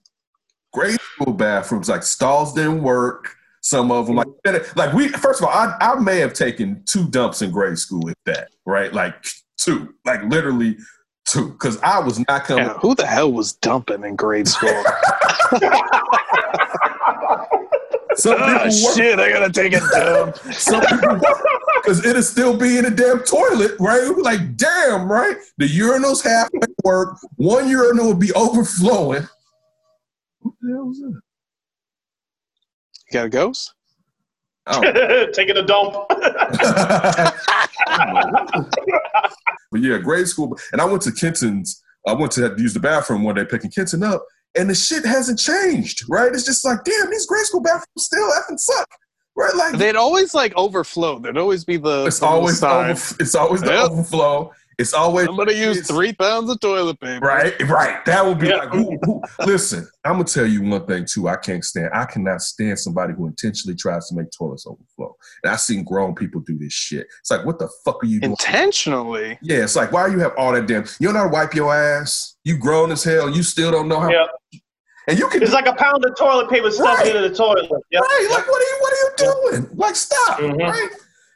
Grade 0.72 1.00
school 1.00 1.32
bathrooms, 1.32 1.88
like 1.88 2.02
stalls 2.02 2.52
didn't 2.52 2.82
work. 2.82 3.34
Some 3.66 3.90
of 3.90 4.06
them, 4.06 4.14
like, 4.14 4.28
mm-hmm. 4.46 4.78
like 4.78 4.92
we. 4.92 5.08
First 5.08 5.42
of 5.42 5.48
all, 5.48 5.52
I, 5.52 5.76
I 5.80 5.96
may 5.96 6.18
have 6.18 6.34
taken 6.34 6.84
two 6.86 7.08
dumps 7.08 7.42
in 7.42 7.50
grade 7.50 7.76
school, 7.76 8.08
if 8.08 8.14
that, 8.24 8.50
right? 8.64 8.92
Like 8.92 9.26
two, 9.56 9.92
like 10.04 10.22
literally 10.22 10.76
two, 11.26 11.48
because 11.48 11.82
I 11.82 11.98
was 11.98 12.24
not 12.28 12.44
coming. 12.44 12.66
Yeah, 12.66 12.74
who 12.74 12.94
the 12.94 13.04
hell 13.04 13.32
was 13.32 13.54
dumping 13.54 14.04
in 14.04 14.14
grade 14.14 14.46
school? 14.46 14.70
Some 18.14 18.36
oh, 18.38 18.70
shit, 18.94 19.18
I 19.18 19.30
gotta 19.30 19.50
take 19.50 19.72
a 19.72 19.80
dump. 19.80 20.36
Some 20.52 20.82
people, 20.82 21.20
because 21.82 22.06
it'll 22.06 22.22
still 22.22 22.56
be 22.56 22.78
in 22.78 22.84
the 22.84 22.90
damn 22.92 23.24
toilet, 23.24 23.72
right? 23.80 24.08
Like, 24.16 24.56
damn, 24.56 25.10
right? 25.10 25.38
The 25.58 25.66
urinals 25.66 26.22
halfway 26.22 26.60
work. 26.84 27.18
One 27.34 27.68
urinal 27.68 28.06
will 28.06 28.14
be 28.14 28.32
overflowing. 28.34 29.26
What 30.38 30.54
the 30.60 30.72
hell 30.72 30.86
was 30.86 31.00
that? 31.00 31.20
You 33.08 33.12
got 33.12 33.26
a 33.26 33.28
ghost? 33.28 33.72
Oh. 34.66 35.26
Taking 35.32 35.56
a 35.56 35.62
dump. 35.62 35.94
but 39.70 39.80
yeah, 39.80 39.98
grade 39.98 40.26
school. 40.26 40.58
And 40.72 40.80
I 40.80 40.84
went 40.84 41.02
to 41.02 41.12
Kenton's. 41.12 41.82
I 42.06 42.12
went 42.14 42.32
to 42.32 42.54
use 42.56 42.74
the 42.74 42.80
bathroom 42.80 43.22
one 43.24 43.34
day 43.34 43.44
picking 43.44 43.70
Kenton 43.70 44.02
up, 44.02 44.24
and 44.56 44.70
the 44.70 44.74
shit 44.74 45.04
hasn't 45.04 45.38
changed, 45.38 46.04
right? 46.08 46.32
It's 46.32 46.44
just 46.44 46.64
like, 46.64 46.84
damn, 46.84 47.10
these 47.10 47.26
grade 47.26 47.46
school 47.46 47.62
bathrooms 47.62 47.86
still 47.98 48.28
effing 48.32 48.58
suck. 48.58 48.88
Right, 49.38 49.54
like 49.54 49.74
they'd 49.74 49.96
always 49.96 50.32
like 50.32 50.56
overflow. 50.56 51.18
There'd 51.18 51.36
always 51.36 51.62
be 51.62 51.76
the. 51.76 52.06
It's 52.06 52.20
the 52.20 52.26
always 52.26 52.62
over, 52.62 52.90
it's 52.90 53.34
always 53.34 53.60
the 53.60 53.72
yep. 53.72 53.90
overflow, 53.90 54.50
it's 54.78 54.92
always 54.92 55.26
I'm 55.26 55.36
gonna 55.36 55.52
use 55.52 55.86
three 55.86 56.12
pounds 56.12 56.50
of 56.50 56.60
toilet 56.60 57.00
paper. 57.00 57.24
Right, 57.24 57.58
right. 57.62 58.04
That 58.04 58.24
would 58.24 58.38
be 58.38 58.52
like 58.52 58.68
who, 58.68 58.98
who, 59.04 59.22
listen, 59.46 59.88
I'm 60.04 60.14
gonna 60.14 60.24
tell 60.24 60.44
you 60.46 60.62
one 60.62 60.86
thing 60.86 61.06
too. 61.10 61.28
I 61.28 61.36
can't 61.36 61.64
stand 61.64 61.90
I 61.94 62.04
cannot 62.04 62.42
stand 62.42 62.78
somebody 62.78 63.14
who 63.14 63.26
intentionally 63.26 63.74
tries 63.74 64.08
to 64.08 64.16
make 64.16 64.26
toilets 64.36 64.66
overflow. 64.66 65.16
And 65.42 65.52
I've 65.52 65.60
seen 65.60 65.82
grown 65.82 66.14
people 66.14 66.42
do 66.42 66.58
this 66.58 66.74
shit. 66.74 67.06
It's 67.20 67.30
like, 67.30 67.46
what 67.46 67.58
the 67.58 67.70
fuck 67.84 68.02
are 68.02 68.06
you 68.06 68.20
doing? 68.20 68.32
Intentionally? 68.32 69.38
Yeah, 69.40 69.64
it's 69.64 69.76
like 69.76 69.92
why 69.92 70.08
you 70.08 70.18
have 70.18 70.34
all 70.36 70.52
that 70.52 70.66
damn 70.66 70.84
you 71.00 71.08
don't 71.08 71.14
know 71.14 71.20
how 71.20 71.26
to 71.26 71.32
wipe 71.32 71.54
your 71.54 71.74
ass? 71.74 72.36
You 72.44 72.58
grown 72.58 72.92
as 72.92 73.02
hell, 73.02 73.30
you 73.30 73.42
still 73.42 73.70
don't 73.70 73.88
know 73.88 74.00
how 74.00 74.10
yeah. 74.10 74.26
And 75.08 75.18
you 75.18 75.28
can 75.28 75.42
It's 75.42 75.52
like 75.52 75.66
a 75.66 75.74
pound 75.74 76.04
of 76.04 76.16
toilet 76.16 76.50
paper 76.50 76.70
stuffed 76.70 76.98
right. 76.98 77.06
into 77.06 77.28
the 77.28 77.34
toilet. 77.34 77.70
Yep. 77.90 78.02
Right. 78.02 78.28
Like 78.30 78.46
what 78.46 78.60
are 78.60 78.66
you 78.66 78.78
what 78.80 78.92
are 78.92 78.96
you 78.96 79.60
doing? 79.62 79.76
Like 79.76 79.96
stop. 79.96 80.38
Mm-hmm. 80.40 80.60
Right? 80.60 80.90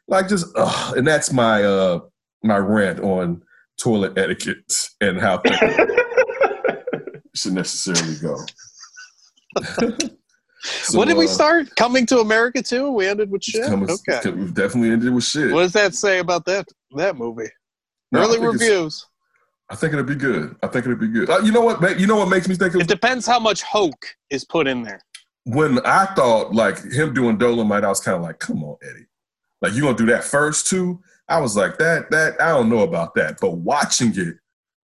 Like 0.08 0.28
just 0.28 0.46
ugh. 0.56 0.96
and 0.98 1.06
that's 1.06 1.32
my 1.32 1.62
uh 1.62 2.00
my 2.42 2.56
rant 2.56 3.00
on 3.00 3.42
toilet 3.78 4.16
etiquette 4.18 4.88
and 5.00 5.20
how 5.20 5.38
things 5.46 5.58
should 7.34 7.52
necessarily 7.52 8.16
go. 8.20 8.36
so, 10.60 10.98
what 10.98 11.08
did 11.08 11.16
we 11.16 11.24
uh, 11.24 11.28
start? 11.28 11.74
Coming 11.76 12.06
to 12.06 12.20
America 12.20 12.62
too? 12.62 12.90
We 12.90 13.06
ended 13.06 13.30
with 13.30 13.42
shit. 13.42 13.66
Coming, 13.66 13.90
okay, 13.90 14.30
we 14.30 14.50
definitely 14.50 14.90
ended 14.90 15.12
with 15.12 15.24
shit. 15.24 15.52
What 15.52 15.62
does 15.62 15.72
that 15.72 15.94
say 15.94 16.18
about 16.18 16.44
that 16.46 16.68
that 16.96 17.16
movie? 17.16 17.48
No, 18.12 18.20
Early 18.20 18.38
reviews. 18.38 19.06
I 19.70 19.76
think 19.76 19.92
it'd 19.92 20.06
be 20.06 20.16
good. 20.16 20.56
I 20.62 20.66
think 20.66 20.84
it'd 20.84 20.98
be 20.98 21.08
good. 21.08 21.30
Uh, 21.30 21.38
you 21.38 21.52
know 21.52 21.60
what? 21.60 21.98
You 21.98 22.06
know 22.06 22.16
what 22.16 22.28
makes 22.28 22.48
me 22.48 22.56
think 22.56 22.74
it, 22.74 22.82
it 22.82 22.88
depends 22.88 23.26
how 23.26 23.38
much 23.38 23.62
hoke 23.62 24.06
is 24.28 24.44
put 24.44 24.66
in 24.66 24.82
there. 24.82 25.00
When 25.44 25.78
I 25.86 26.06
thought 26.06 26.52
like 26.54 26.82
him 26.84 27.14
doing 27.14 27.38
Dolomite, 27.38 27.84
I 27.84 27.88
was 27.88 28.00
kind 28.00 28.16
of 28.16 28.22
like, 28.22 28.38
"Come 28.40 28.64
on, 28.64 28.76
Eddie! 28.82 29.06
Like 29.62 29.74
you 29.74 29.82
gonna 29.82 29.96
do 29.96 30.06
that 30.06 30.24
first 30.24 30.66
too?" 30.66 31.00
I 31.30 31.40
was 31.40 31.56
like, 31.56 31.78
that 31.78 32.10
that 32.10 32.40
I 32.42 32.48
don't 32.48 32.68
know 32.68 32.80
about 32.80 33.14
that. 33.14 33.38
But 33.40 33.52
watching 33.52 34.12
it, 34.16 34.34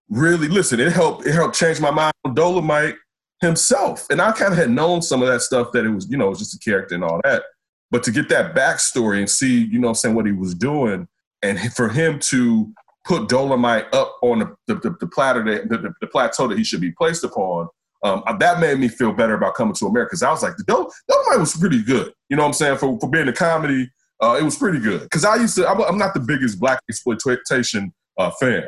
really 0.08 0.48
listen, 0.48 0.80
it 0.80 0.92
helped 0.92 1.26
it 1.26 1.34
helped 1.34 1.56
change 1.56 1.80
my 1.80 1.90
mind 1.90 2.14
on 2.24 2.34
Dolomite 2.34 2.94
himself. 3.40 4.06
And 4.10 4.22
I 4.22 4.32
kind 4.32 4.52
of 4.52 4.58
had 4.58 4.70
known 4.70 5.02
some 5.02 5.22
of 5.22 5.28
that 5.28 5.42
stuff 5.42 5.72
that 5.72 5.84
it 5.84 5.90
was, 5.90 6.08
you 6.08 6.16
know, 6.16 6.26
it 6.26 6.30
was 6.30 6.38
just 6.38 6.54
a 6.54 6.58
character 6.58 6.94
and 6.94 7.04
all 7.04 7.20
that. 7.24 7.42
But 7.90 8.02
to 8.04 8.10
get 8.10 8.28
that 8.30 8.54
backstory 8.54 9.18
and 9.18 9.28
see, 9.28 9.64
you 9.64 9.78
know 9.78 9.88
I'm 9.88 9.94
saying, 9.94 10.14
what 10.14 10.26
he 10.26 10.32
was 10.32 10.54
doing, 10.54 11.06
and 11.42 11.58
for 11.74 11.88
him 11.88 12.18
to 12.20 12.72
put 13.04 13.28
Dolomite 13.28 13.92
up 13.94 14.16
on 14.22 14.40
the, 14.40 14.56
the, 14.66 14.74
the, 14.76 14.96
the 15.00 15.06
platter 15.06 15.44
that, 15.44 15.68
the, 15.68 15.94
the, 16.00 16.06
plateau 16.08 16.48
that 16.48 16.58
he 16.58 16.64
should 16.64 16.80
be 16.80 16.90
placed 16.90 17.22
upon, 17.22 17.68
um, 18.02 18.24
that 18.40 18.58
made 18.58 18.80
me 18.80 18.88
feel 18.88 19.12
better 19.12 19.34
about 19.34 19.54
coming 19.54 19.74
to 19.74 19.86
America. 19.86 20.10
Because 20.10 20.24
I 20.24 20.30
was 20.30 20.42
like, 20.42 20.54
Dol- 20.66 20.92
Dolomite 21.08 21.38
was 21.38 21.56
pretty 21.56 21.82
good. 21.82 22.12
You 22.28 22.36
know 22.36 22.42
what 22.42 22.48
I'm 22.48 22.54
saying? 22.54 22.78
For, 22.78 22.98
for 22.98 23.08
being 23.08 23.28
a 23.28 23.32
comedy 23.32 23.88
uh, 24.22 24.36
it 24.40 24.42
was 24.42 24.56
pretty 24.56 24.78
good 24.78 25.02
because 25.02 25.24
I 25.24 25.36
used 25.36 25.56
to. 25.56 25.68
I'm, 25.68 25.80
I'm, 25.82 25.98
not 25.98 26.14
the 26.14 26.20
biggest 26.20 26.58
blaxploitation 26.60 27.92
uh, 28.18 28.30
fan. 28.40 28.64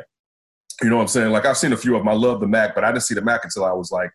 You 0.81 0.89
know 0.89 0.97
what 0.97 1.03
I'm 1.03 1.07
saying? 1.07 1.31
Like 1.31 1.45
I've 1.45 1.57
seen 1.57 1.73
a 1.73 1.77
few 1.77 1.95
of 1.95 2.01
them. 2.01 2.07
I 2.07 2.13
love 2.13 2.39
the 2.39 2.47
Mack, 2.47 2.75
but 2.75 2.83
I 2.83 2.91
didn't 2.91 3.03
see 3.03 3.15
the 3.15 3.21
Mack 3.21 3.43
until 3.43 3.65
I 3.65 3.71
was 3.71 3.91
like 3.91 4.11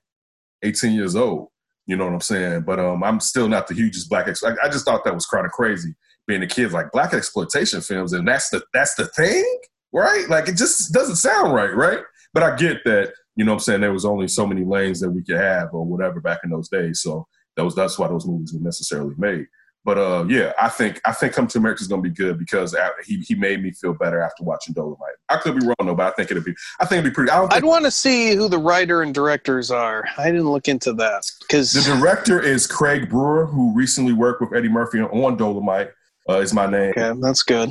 18 0.63 0.93
years 0.93 1.17
old. 1.17 1.49
You 1.87 1.97
know 1.97 2.05
what 2.05 2.15
I'm 2.15 2.21
saying? 2.21 2.63
But 2.63 2.79
um, 2.79 3.03
I'm 3.03 3.21
still 3.21 3.49
not 3.49 3.67
the 3.67 3.75
hugest 3.75 4.09
black. 4.09 4.29
Ex- 4.29 4.45
I, 4.45 4.55
I 4.63 4.69
just 4.69 4.85
thought 4.85 5.05
that 5.05 5.15
was 5.15 5.27
kind 5.27 5.45
of 5.45 5.53
crazy 5.53 5.95
being 6.27 6.43
a 6.43 6.47
kid. 6.47 6.73
Like 6.73 6.93
blaxploitation 6.93 7.85
films, 7.85 8.13
and 8.13 8.27
that's 8.27 8.51
the 8.51 8.63
that's 8.73 8.95
the 8.95 9.07
thing, 9.07 9.45
right? 9.93 10.29
Like 10.29 10.49
it 10.49 10.57
just 10.57 10.93
doesn't 10.93 11.17
sound 11.17 11.53
right, 11.53 11.75
right? 11.75 12.01
But 12.33 12.45
I 12.45 12.57
get 12.57 12.85
that. 12.85 13.13
You 13.37 13.45
know 13.45 13.53
what 13.53 13.57
I'm 13.57 13.61
saying? 13.61 13.81
There 13.81 13.93
was 13.93 14.05
only 14.05 14.29
so 14.29 14.47
many 14.47 14.65
lanes 14.65 15.01
that 15.01 15.11
we 15.11 15.25
could 15.25 15.37
have 15.37 15.71
or 15.73 15.85
whatever 15.85 16.21
back 16.21 16.39
in 16.45 16.51
those 16.51 16.69
days. 16.69 17.01
So 17.01 17.27
that 17.57 17.65
was 17.65 17.75
that's 17.75 17.99
why 17.99 18.09
those 18.09 18.27
movies 18.27 18.55
were 18.55 18.61
necessarily 18.61 19.15
made. 19.19 19.47
But 19.85 19.99
uh, 19.99 20.25
yeah, 20.29 20.55
I 20.59 20.71
think 20.71 21.01
I 21.05 21.13
think 21.13 21.35
Come 21.35 21.47
to 21.49 21.59
America 21.59 21.83
is 21.83 21.89
going 21.89 22.03
to 22.03 22.09
be 22.09 22.15
good 22.15 22.39
because 22.39 22.75
he 23.05 23.19
he 23.19 23.35
made 23.35 23.63
me 23.63 23.71
feel 23.71 23.93
better 23.93 24.23
after 24.23 24.43
watching 24.43 24.73
Dolomite. 24.73 25.17
I 25.29 25.37
could 25.37 25.61
be 25.61 25.67
wrong 25.67 25.77
though, 25.85 25.95
but 25.95 26.07
I 26.07 26.11
think 26.13 26.31
it'll 26.31 26.43
be 26.43 26.55
I 26.81 26.87
think 26.87 27.01
it'll 27.01 27.11
be 27.11 27.15
pretty. 27.15 27.31
I 27.31 27.41
would 27.41 27.65
want 27.65 27.85
to 27.85 27.91
see 27.91 28.35
who 28.35 28.49
the 28.49 28.59
writer 28.59 29.03
and 29.03 29.15
directors 29.15 29.71
are. 29.71 30.05
I 30.17 30.31
didn't 30.31 30.51
look 30.51 30.69
into 30.69 30.95
that 30.95 31.31
because 31.43 31.73
the 31.73 31.83
director 31.83 32.41
is 32.41 32.67
Craig 32.67 33.11
Brewer, 33.11 33.45
who 33.45 33.75
recently 33.75 34.15
worked 34.15 34.41
with 34.41 34.55
Eddie 34.55 34.71
Murphy 34.71 35.01
on 35.01 35.37
Dolomite. 35.37 35.91
Uh, 36.29 36.39
is 36.39 36.55
my 36.55 36.65
name. 36.65 36.95
Okay, 36.97 37.13
that's 37.21 37.43
good. 37.43 37.69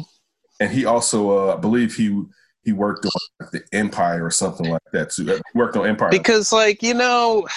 And 0.59 0.71
he 0.71 0.85
also, 0.85 1.49
uh, 1.49 1.55
I 1.55 1.59
believe 1.59 1.95
he 1.95 2.21
he 2.63 2.73
worked 2.73 3.05
on 3.05 3.47
the 3.51 3.63
Empire 3.73 4.23
or 4.23 4.29
something 4.29 4.69
like 4.69 4.83
that 4.91 5.09
too. 5.09 5.25
He 5.25 5.41
worked 5.55 5.75
on 5.75 5.87
Empire 5.87 6.11
because, 6.11 6.51
like 6.51 6.83
you 6.83 6.93
know, 6.93 7.47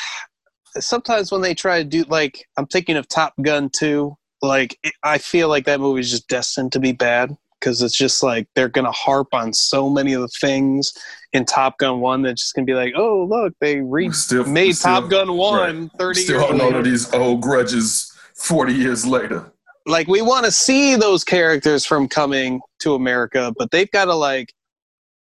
sometimes 0.80 1.30
when 1.30 1.42
they 1.42 1.54
try 1.54 1.82
to 1.82 1.84
do 1.84 2.04
like 2.04 2.46
I'm 2.56 2.66
thinking 2.66 2.96
of 2.96 3.06
Top 3.06 3.34
Gun 3.42 3.68
2 3.68 4.16
like 4.42 4.78
I 5.02 5.18
feel 5.18 5.48
like 5.48 5.64
that 5.66 5.80
movie 5.80 6.00
is 6.00 6.10
just 6.10 6.28
destined 6.28 6.72
to 6.72 6.80
be 6.80 6.92
bad 6.92 7.36
because 7.60 7.82
it's 7.82 7.96
just 7.96 8.22
like 8.22 8.48
they're 8.54 8.68
gonna 8.68 8.92
harp 8.92 9.28
on 9.32 9.52
so 9.52 9.88
many 9.88 10.12
of 10.12 10.22
the 10.22 10.28
things 10.28 10.92
in 11.32 11.44
Top 11.44 11.78
Gun 11.78 12.00
One 12.00 12.22
that's 12.22 12.42
just 12.42 12.54
gonna 12.54 12.66
be 12.66 12.74
like, 12.74 12.94
oh 12.96 13.24
look, 13.24 13.54
they 13.60 13.80
re- 13.80 14.10
still, 14.12 14.44
made 14.44 14.72
still, 14.72 15.00
Top 15.00 15.10
Gun 15.10 15.36
One 15.36 15.82
right. 15.82 15.90
30 15.98 16.20
still 16.20 16.34
years 16.36 16.50
holding 16.50 16.66
on 16.66 16.72
to 16.72 16.88
these 16.88 17.12
old 17.12 17.42
grudges 17.42 18.12
forty 18.34 18.74
years 18.74 19.06
later. 19.06 19.52
Like 19.86 20.08
we 20.08 20.20
want 20.20 20.44
to 20.44 20.52
see 20.52 20.96
those 20.96 21.24
characters 21.24 21.86
from 21.86 22.08
coming 22.08 22.60
to 22.80 22.94
America, 22.94 23.52
but 23.56 23.70
they've 23.70 23.90
got 23.90 24.06
to 24.06 24.14
like 24.14 24.52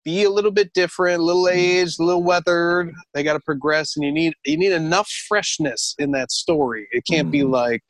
be 0.05 0.25
a 0.25 0.31
little 0.31 0.51
bit 0.51 0.73
different, 0.73 1.21
a 1.21 1.23
little 1.23 1.49
aged, 1.49 1.99
a 1.99 2.05
little 2.05 2.23
weathered. 2.23 2.93
They 3.15 3.23
got 3.23 3.35
to 3.35 3.41
progress, 3.41 3.97
and 3.97 4.05
you 4.05 4.13
need 4.13 4.35
you 4.45 4.57
need 4.57 4.73
enough 4.73 5.09
freshness 5.29 5.95
in 5.99 6.13
that 6.13 6.31
story. 6.31 6.89
It 6.93 7.05
can't 7.09 7.29
mm. 7.29 7.33
be 7.33 7.45
like 7.45 7.83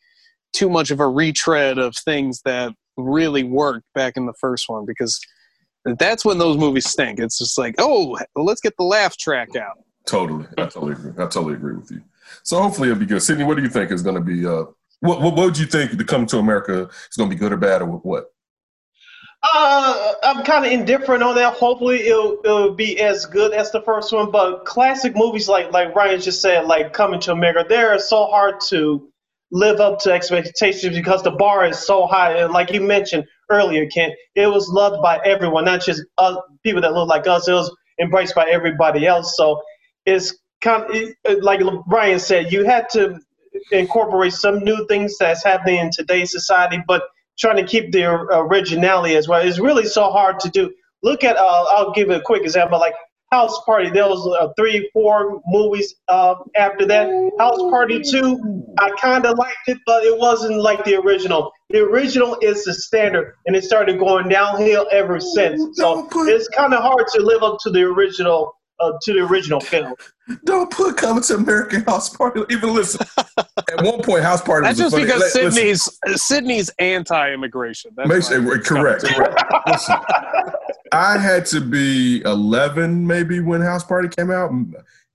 too 0.55 0.71
much 0.71 0.91
of 0.91 1.01
a 1.01 1.09
retread 1.09 1.79
of 1.79 1.95
things 1.97 2.41
that 2.45 2.73
really 2.97 3.43
worked 3.43 3.87
back 3.95 4.17
in 4.17 4.27
the 4.27 4.35
first 4.41 4.69
one 4.69 4.87
because 4.87 5.21
that's 5.99 6.25
when 6.25 6.39
those 6.39 6.57
movies 6.57 6.89
stink. 6.89 7.19
It's 7.19 7.39
just 7.39 7.59
like, 7.59 7.75
oh, 7.79 8.19
let's 8.37 8.61
get 8.61 8.75
the 8.79 8.85
laugh 8.85 9.17
track 9.17 9.55
out. 9.57 9.79
Totally, 10.07 10.47
I 10.57 10.63
totally 10.63 10.93
agree. 10.93 11.13
I 11.13 11.27
totally 11.27 11.55
agree 11.55 11.77
with 11.77 11.91
you. 11.91 12.03
So 12.43 12.61
hopefully 12.61 12.89
it'll 12.89 13.01
be 13.01 13.07
good. 13.07 13.23
Sydney, 13.23 13.45
what 13.45 13.57
do 13.57 13.63
you 13.63 13.69
think 13.69 13.91
is 13.91 14.03
going 14.03 14.17
to 14.17 14.21
be? 14.21 14.47
Uh, 14.47 14.65
what, 15.01 15.21
what, 15.21 15.35
what 15.35 15.37
would 15.37 15.59
you 15.59 15.67
think 15.67 15.97
to 15.97 16.05
come 16.05 16.27
to 16.27 16.39
America 16.39 16.89
is 16.89 17.17
going 17.17 17.29
to 17.29 17.35
be 17.35 17.39
good 17.39 17.53
or 17.53 17.57
bad 17.57 17.83
or 17.83 17.87
what? 17.87 18.27
Uh, 19.43 20.15
I'm 20.23 20.43
kind 20.43 20.65
of 20.65 20.73
indifferent 20.73 21.23
on 21.23 21.35
that. 21.35 21.55
Hopefully, 21.55 22.07
it'll, 22.07 22.39
it'll 22.45 22.75
be 22.75 22.99
as 23.01 23.27
good 23.27 23.53
as 23.53 23.71
the 23.73 23.83
first 23.83 24.11
one. 24.13 24.31
But 24.31 24.65
classic 24.65 25.15
movies 25.15 25.49
like 25.49 25.71
like 25.71 25.95
Ryan 25.95 26.21
just 26.21 26.41
said, 26.41 26.65
like 26.65 26.95
Coming 26.95 27.21
to 27.21 27.33
America, 27.33 27.67
they're 27.69 27.99
so 27.99 28.27
hard 28.27 28.61
to 28.69 29.07
live 29.55 29.79
up 29.79 30.01
to 30.01 30.13
expectations 30.13 30.97
because 30.97 31.23
the 31.23 31.31
bar 31.31 31.65
is 31.65 31.79
so 31.79 32.07
high. 32.07 32.39
And 32.39 32.53
like 32.53 32.73
you 32.73 32.81
mentioned 32.81 33.25
earlier, 33.51 33.87
Ken, 33.87 34.11
it 34.35 34.49
was 34.49 34.69
loved 34.69 35.01
by 35.01 35.21
everyone, 35.25 35.65
not 35.65 35.81
just 35.81 36.03
people 36.65 36.83
that 36.83 36.93
look 36.93 37.09
like 37.09 37.29
us. 37.29 37.47
It 37.47 37.53
was 37.53 37.75
embraced 38.01 38.35
by 38.35 38.51
everybody 38.51 39.07
else. 39.07 39.37
So 39.37 39.63
it's 40.07 40.37
kind 40.61 40.85
of 41.25 41.39
like 41.43 41.61
Brian 41.87 42.19
said, 42.19 42.53
you 42.53 42.65
had 42.65 42.89
to 42.91 43.21
incorporate 43.71 44.33
some 44.33 44.65
new 44.65 44.85
things 44.89 45.17
that's 45.19 45.45
happening 45.45 45.79
in 45.79 45.91
today's 45.93 46.33
society, 46.33 46.83
but 46.89 47.05
trying 47.39 47.57
to 47.57 47.65
keep 47.65 47.93
the 47.93 48.05
originality 48.05 49.15
as 49.15 49.29
well. 49.29 49.41
It's 49.47 49.61
really 49.61 49.87
so 49.87 50.11
hard 50.11 50.41
to 50.41 50.51
do. 50.51 50.73
Look 51.05 51.23
at, 51.23 51.37
uh, 51.37 51.65
I'll 51.71 51.93
give 51.93 52.11
a 52.11 52.21
quick 52.21 52.43
example, 52.43 52.81
like 52.81 52.95
House 53.35 53.61
Party. 53.67 53.91
There 53.91 54.07
was 54.07 54.23
uh, 54.41 54.53
three, 54.57 54.89
four 54.93 55.43
movies 55.47 55.97
uh, 56.07 56.37
after 56.57 56.87
that. 56.87 57.05
House 57.39 57.59
Party 57.75 58.01
Two, 58.01 58.65
I 58.79 58.91
kind 59.01 59.27
of 59.27 59.37
liked 59.39 59.67
it, 59.67 59.79
but 59.87 60.05
it 60.05 60.17
wasn't 60.17 60.61
like 60.61 60.85
the 60.85 60.95
original. 60.97 61.51
The 61.71 61.81
original 61.81 62.37
is 62.41 62.65
the 62.65 62.75
standard, 62.75 63.35
and 63.47 63.57
it 63.57 63.65
started 63.65 63.99
going 63.99 64.29
downhill 64.29 64.87
ever 64.93 65.19
since. 65.19 65.61
So 65.79 66.09
it's 66.33 66.49
kind 66.49 66.73
of 66.75 66.83
hard 66.83 67.07
to 67.15 67.23
live 67.23 67.43
up 67.43 67.59
to 67.65 67.71
the 67.71 67.83
original. 67.83 68.55
Uh, 68.81 68.91
to 69.03 69.13
the 69.13 69.21
original 69.21 69.61
film. 69.61 69.95
Don't 70.45 70.69
put 70.69 70.97
coming 70.97 71.23
to 71.23 71.35
American 71.35 71.83
House 71.83 72.09
Party. 72.15 72.43
Even 72.51 72.75
listen. 72.75 73.07
at 73.39 73.85
one 73.85 74.03
point, 74.03 74.25
House 74.25 74.43
Party. 74.43 74.67
That's 74.67 74.79
just 74.79 74.93
funny, 74.93 75.05
because 75.05 75.33
Sydney's 75.33 76.01
Sydney's 76.17 76.71
anti-immigration. 76.81 77.93
That's 77.97 78.09
Makes, 78.09 78.29
correct. 78.67 79.05
Correct. 79.05 79.45
listen, 79.69 79.97
I 80.91 81.19
had 81.19 81.47
to 81.47 81.61
be 81.61 82.23
11 82.23 83.07
maybe 83.07 83.39
when 83.39 83.61
House 83.61 83.85
Party 83.85 84.09
came 84.09 84.33
out, 84.33 84.51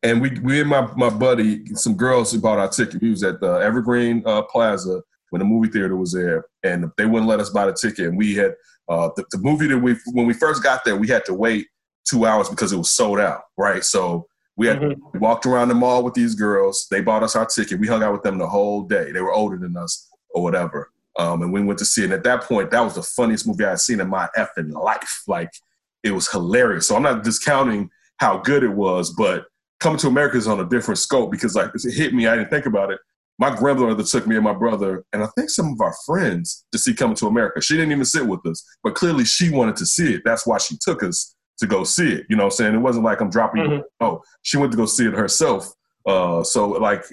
and 0.04 0.22
we 0.22 0.40
we 0.42 0.62
and 0.62 0.70
my 0.70 0.90
my 0.96 1.10
buddy, 1.10 1.66
some 1.76 1.96
girls 1.96 2.32
who 2.32 2.40
bought 2.40 2.60
our 2.60 2.70
ticket. 2.70 3.02
We 3.02 3.10
was 3.10 3.24
at 3.24 3.42
the 3.42 3.56
Evergreen 3.56 4.24
uh, 4.26 4.44
Plaza 4.44 5.02
when 5.32 5.40
the 5.40 5.46
movie 5.46 5.70
theater 5.70 5.98
was 5.98 6.14
there, 6.14 6.46
and 6.64 6.90
they 6.98 7.06
wouldn't 7.06 7.28
let 7.28 7.42
us 7.42 7.50
buy 7.50 7.66
the 7.66 7.74
ticket. 7.74 8.08
And 8.08 8.18
we 8.18 8.36
had 8.36 8.54
uh, 8.88 9.10
the, 9.18 9.26
the 9.32 9.40
movie 9.40 9.68
that 9.68 9.78
we 9.78 9.98
when 10.14 10.26
we 10.28 10.34
first 10.34 10.64
got 10.64 10.86
there, 10.86 10.96
we 10.96 11.08
had 11.08 11.26
to 11.26 11.34
wait 11.34 11.68
two 12.08 12.26
hours 12.26 12.50
because 12.50 12.72
it 12.72 12.78
was 12.78 12.92
sold 12.92 13.20
out. 13.20 13.44
Right, 13.58 13.84
so. 13.84 14.28
We 14.58 14.68
had 14.68 14.82
mm-hmm. 14.82 15.02
we 15.14 15.20
walked 15.20 15.46
around 15.46 15.70
the 15.70 15.74
mall 15.74 16.04
with 16.04 16.16
these 16.16 16.36
girls. 16.36 16.86
They 16.92 17.00
bought 17.00 17.24
us 17.24 17.34
our 17.34 17.46
ticket. 17.46 17.80
We 17.80 17.88
hung 17.88 18.04
out 18.04 18.12
with 18.12 18.24
them 18.24 18.38
the 18.38 18.46
whole 18.46 18.82
day. 18.82 19.10
They 19.14 19.22
were 19.22 19.32
older 19.32 19.56
than 19.56 19.78
us 19.78 20.10
or 20.32 20.44
whatever. 20.44 20.92
Um, 21.18 21.42
and 21.42 21.54
we 21.54 21.64
went 21.64 21.80
to 21.80 21.86
see 21.86 22.02
it. 22.02 22.06
And 22.06 22.14
at 22.14 22.24
that 22.24 22.44
point, 22.44 22.72
that 22.72 22.82
was 22.82 22.96
the 22.96 23.04
funniest 23.04 23.48
movie 23.48 23.64
I 23.64 23.70
had 23.70 23.80
seen 23.80 24.02
in 24.02 24.10
my 24.10 24.28
effing 24.38 24.74
life. 24.74 25.24
Like 25.28 25.50
it 26.04 26.12
was 26.12 26.30
hilarious. 26.30 26.88
So 26.88 26.96
I'm 26.96 27.04
not 27.04 27.24
discounting 27.24 27.90
how 28.18 28.38
good 28.40 28.64
it 28.64 28.74
was, 28.74 29.14
but 29.14 29.46
Coming 29.80 30.00
to 30.00 30.08
America 30.08 30.36
is 30.36 30.46
on 30.46 30.60
a 30.60 30.68
different 30.68 30.98
scope 30.98 31.32
because 31.32 31.56
like 31.56 31.72
it 31.74 31.94
hit 31.94 32.14
me. 32.14 32.28
I 32.28 32.36
didn't 32.36 32.50
think 32.50 32.66
about 32.66 32.92
it. 32.92 33.00
My 33.38 33.56
grandmother 33.56 34.04
took 34.04 34.28
me 34.28 34.36
and 34.36 34.44
my 34.44 34.54
brother, 34.54 35.06
and 35.14 35.24
I 35.24 35.28
think 35.38 35.50
some 35.50 35.72
of 35.72 35.80
our 35.80 35.96
friends 36.06 36.66
to 36.74 36.78
see 36.78 36.94
Coming 36.94 37.16
to 37.16 37.28
America. 37.28 37.62
She 37.62 37.76
didn't 37.76 37.94
even 37.94 38.04
sit 38.04 38.28
with 38.28 38.46
us, 38.46 38.62
but 38.84 38.96
clearly 38.96 39.24
she 39.24 39.50
wanted 39.50 39.78
to 39.78 39.86
see 39.86 40.16
it. 40.16 40.24
That's 40.26 40.46
why 40.46 40.58
she 40.58 40.78
took 40.82 41.02
us 41.02 41.34
to 41.60 41.68
go 41.68 41.84
see 41.84 42.12
it. 42.14 42.26
You 42.30 42.36
know 42.36 42.44
what 42.44 42.54
I'm 42.54 42.58
saying? 42.58 42.76
It 42.76 42.80
wasn't 42.80 43.06
like 43.06 43.22
I'm 43.22 43.30
dropping 43.30 43.64
mm-hmm. 43.64 43.82
Oh, 44.00 44.22
she 44.42 44.58
went 44.58 44.72
to 44.72 44.78
go 44.78 44.86
see 44.86 45.08
it 45.08 45.14
herself. 45.14 45.72
Uh, 46.06 46.44
so 46.44 46.70
like 46.70 47.04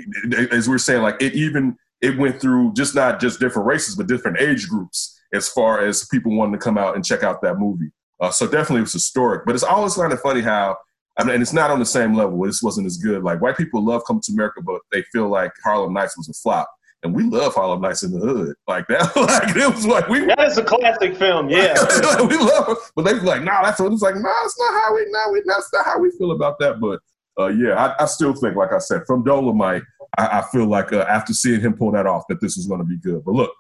as 0.51 0.69
we 0.69 0.75
are 0.75 0.79
saying, 0.79 1.03
like 1.03 1.21
it 1.21 1.35
even 1.35 1.77
it 2.01 2.19
went 2.19 2.41
through 2.41 2.73
just 2.75 2.95
not 2.95 3.21
just 3.21 3.41
different 3.41 3.67
races, 3.67 3.95
but 3.95 4.07
different 4.07 4.39
age 4.41 4.69
groups 4.69 5.19
as 5.33 5.49
far 5.49 5.85
as 5.85 6.07
people 6.07 6.37
wanting 6.37 6.53
to 6.53 6.59
come 6.59 6.79
out 6.79 6.95
and 6.95 7.05
check 7.05 7.23
out 7.23 7.43
that 7.43 7.59
movie. 7.59 7.91
Uh, 8.21 8.31
so 8.31 8.47
definitely 8.47 8.79
it 8.79 8.83
was 8.83 8.93
historic. 8.93 9.45
But 9.45 9.55
it's 9.55 9.65
always 9.65 9.95
kind 9.95 10.13
of 10.13 10.21
funny 10.21 10.41
how, 10.41 10.77
I 11.19 11.25
mean, 11.25 11.35
and 11.35 11.43
it's 11.43 11.53
not 11.53 11.71
on 11.71 11.79
the 11.79 11.87
same 11.87 12.15
level. 12.15 12.41
This 12.43 12.63
wasn't 12.63 12.87
as 12.87 12.99
good. 12.99 13.23
Like 13.23 13.41
white 13.41 13.57
people 13.57 13.85
love 13.85 14.03
Come 14.07 14.21
to 14.23 14.33
America, 14.33 14.61
but 14.63 14.81
they 14.93 15.03
feel 15.13 15.29
like 15.29 15.53
Harlem 15.65 15.93
Nights 15.93 16.17
was 16.17 16.29
a 16.29 16.35
flop. 16.35 16.71
And 17.03 17.15
we 17.15 17.25
love 17.25 17.55
Harlem 17.55 17.83
Nights 17.83 18.03
in 18.03 18.13
the 18.13 18.19
Hood. 18.19 18.57
Like 18.67 18.87
that, 18.89 19.15
like 19.17 19.57
it 19.57 19.75
was 19.75 19.87
like 19.87 20.09
we. 20.09 20.25
That 20.25 20.41
is 20.41 20.59
a 20.59 20.65
classic 20.65 21.17
film, 21.17 21.49
yeah. 21.49 21.75
we 22.21 22.37
love 22.37 22.69
it, 22.71 22.79
but 22.95 23.05
they 23.05 23.15
were 23.15 23.21
like, 23.21 23.43
nah, 23.43 23.63
that's 23.63 23.79
what 23.81 23.93
it's 23.93 24.03
like. 24.03 24.17
Nah, 24.17 24.33
it's 24.45 24.59
not 24.59 24.83
how 24.83 24.95
we. 24.95 25.07
Nah, 25.09 25.33
we, 25.33 25.43
that's 25.47 25.71
not 25.73 25.85
how 25.85 25.99
we 25.99 26.11
feel 26.13 26.33
about 26.33 26.59
that. 26.61 26.81
But 26.81 27.01
uh, 27.39 27.49
yeah, 27.49 27.75
I, 27.75 28.03
I, 28.03 28.07
still 28.07 28.33
think, 28.35 28.57
like 28.57 28.73
I 28.73 28.79
said, 28.79 29.03
from 29.07 29.23
Dolomite, 29.23 29.83
I, 30.19 30.39
I 30.39 30.45
feel 30.51 30.67
like 30.67 30.93
uh, 30.93 31.05
after 31.09 31.35
seeing 31.35 31.61
him 31.61 31.75
pull 31.75 31.93
that 31.93 32.07
off, 32.07 32.25
that 32.29 32.41
this 32.41 32.57
is 32.57 32.67
going 32.67 32.81
to 32.81 32.87
be 32.87 32.97
good. 32.97 33.25
But 33.25 33.35
look, 33.35 33.53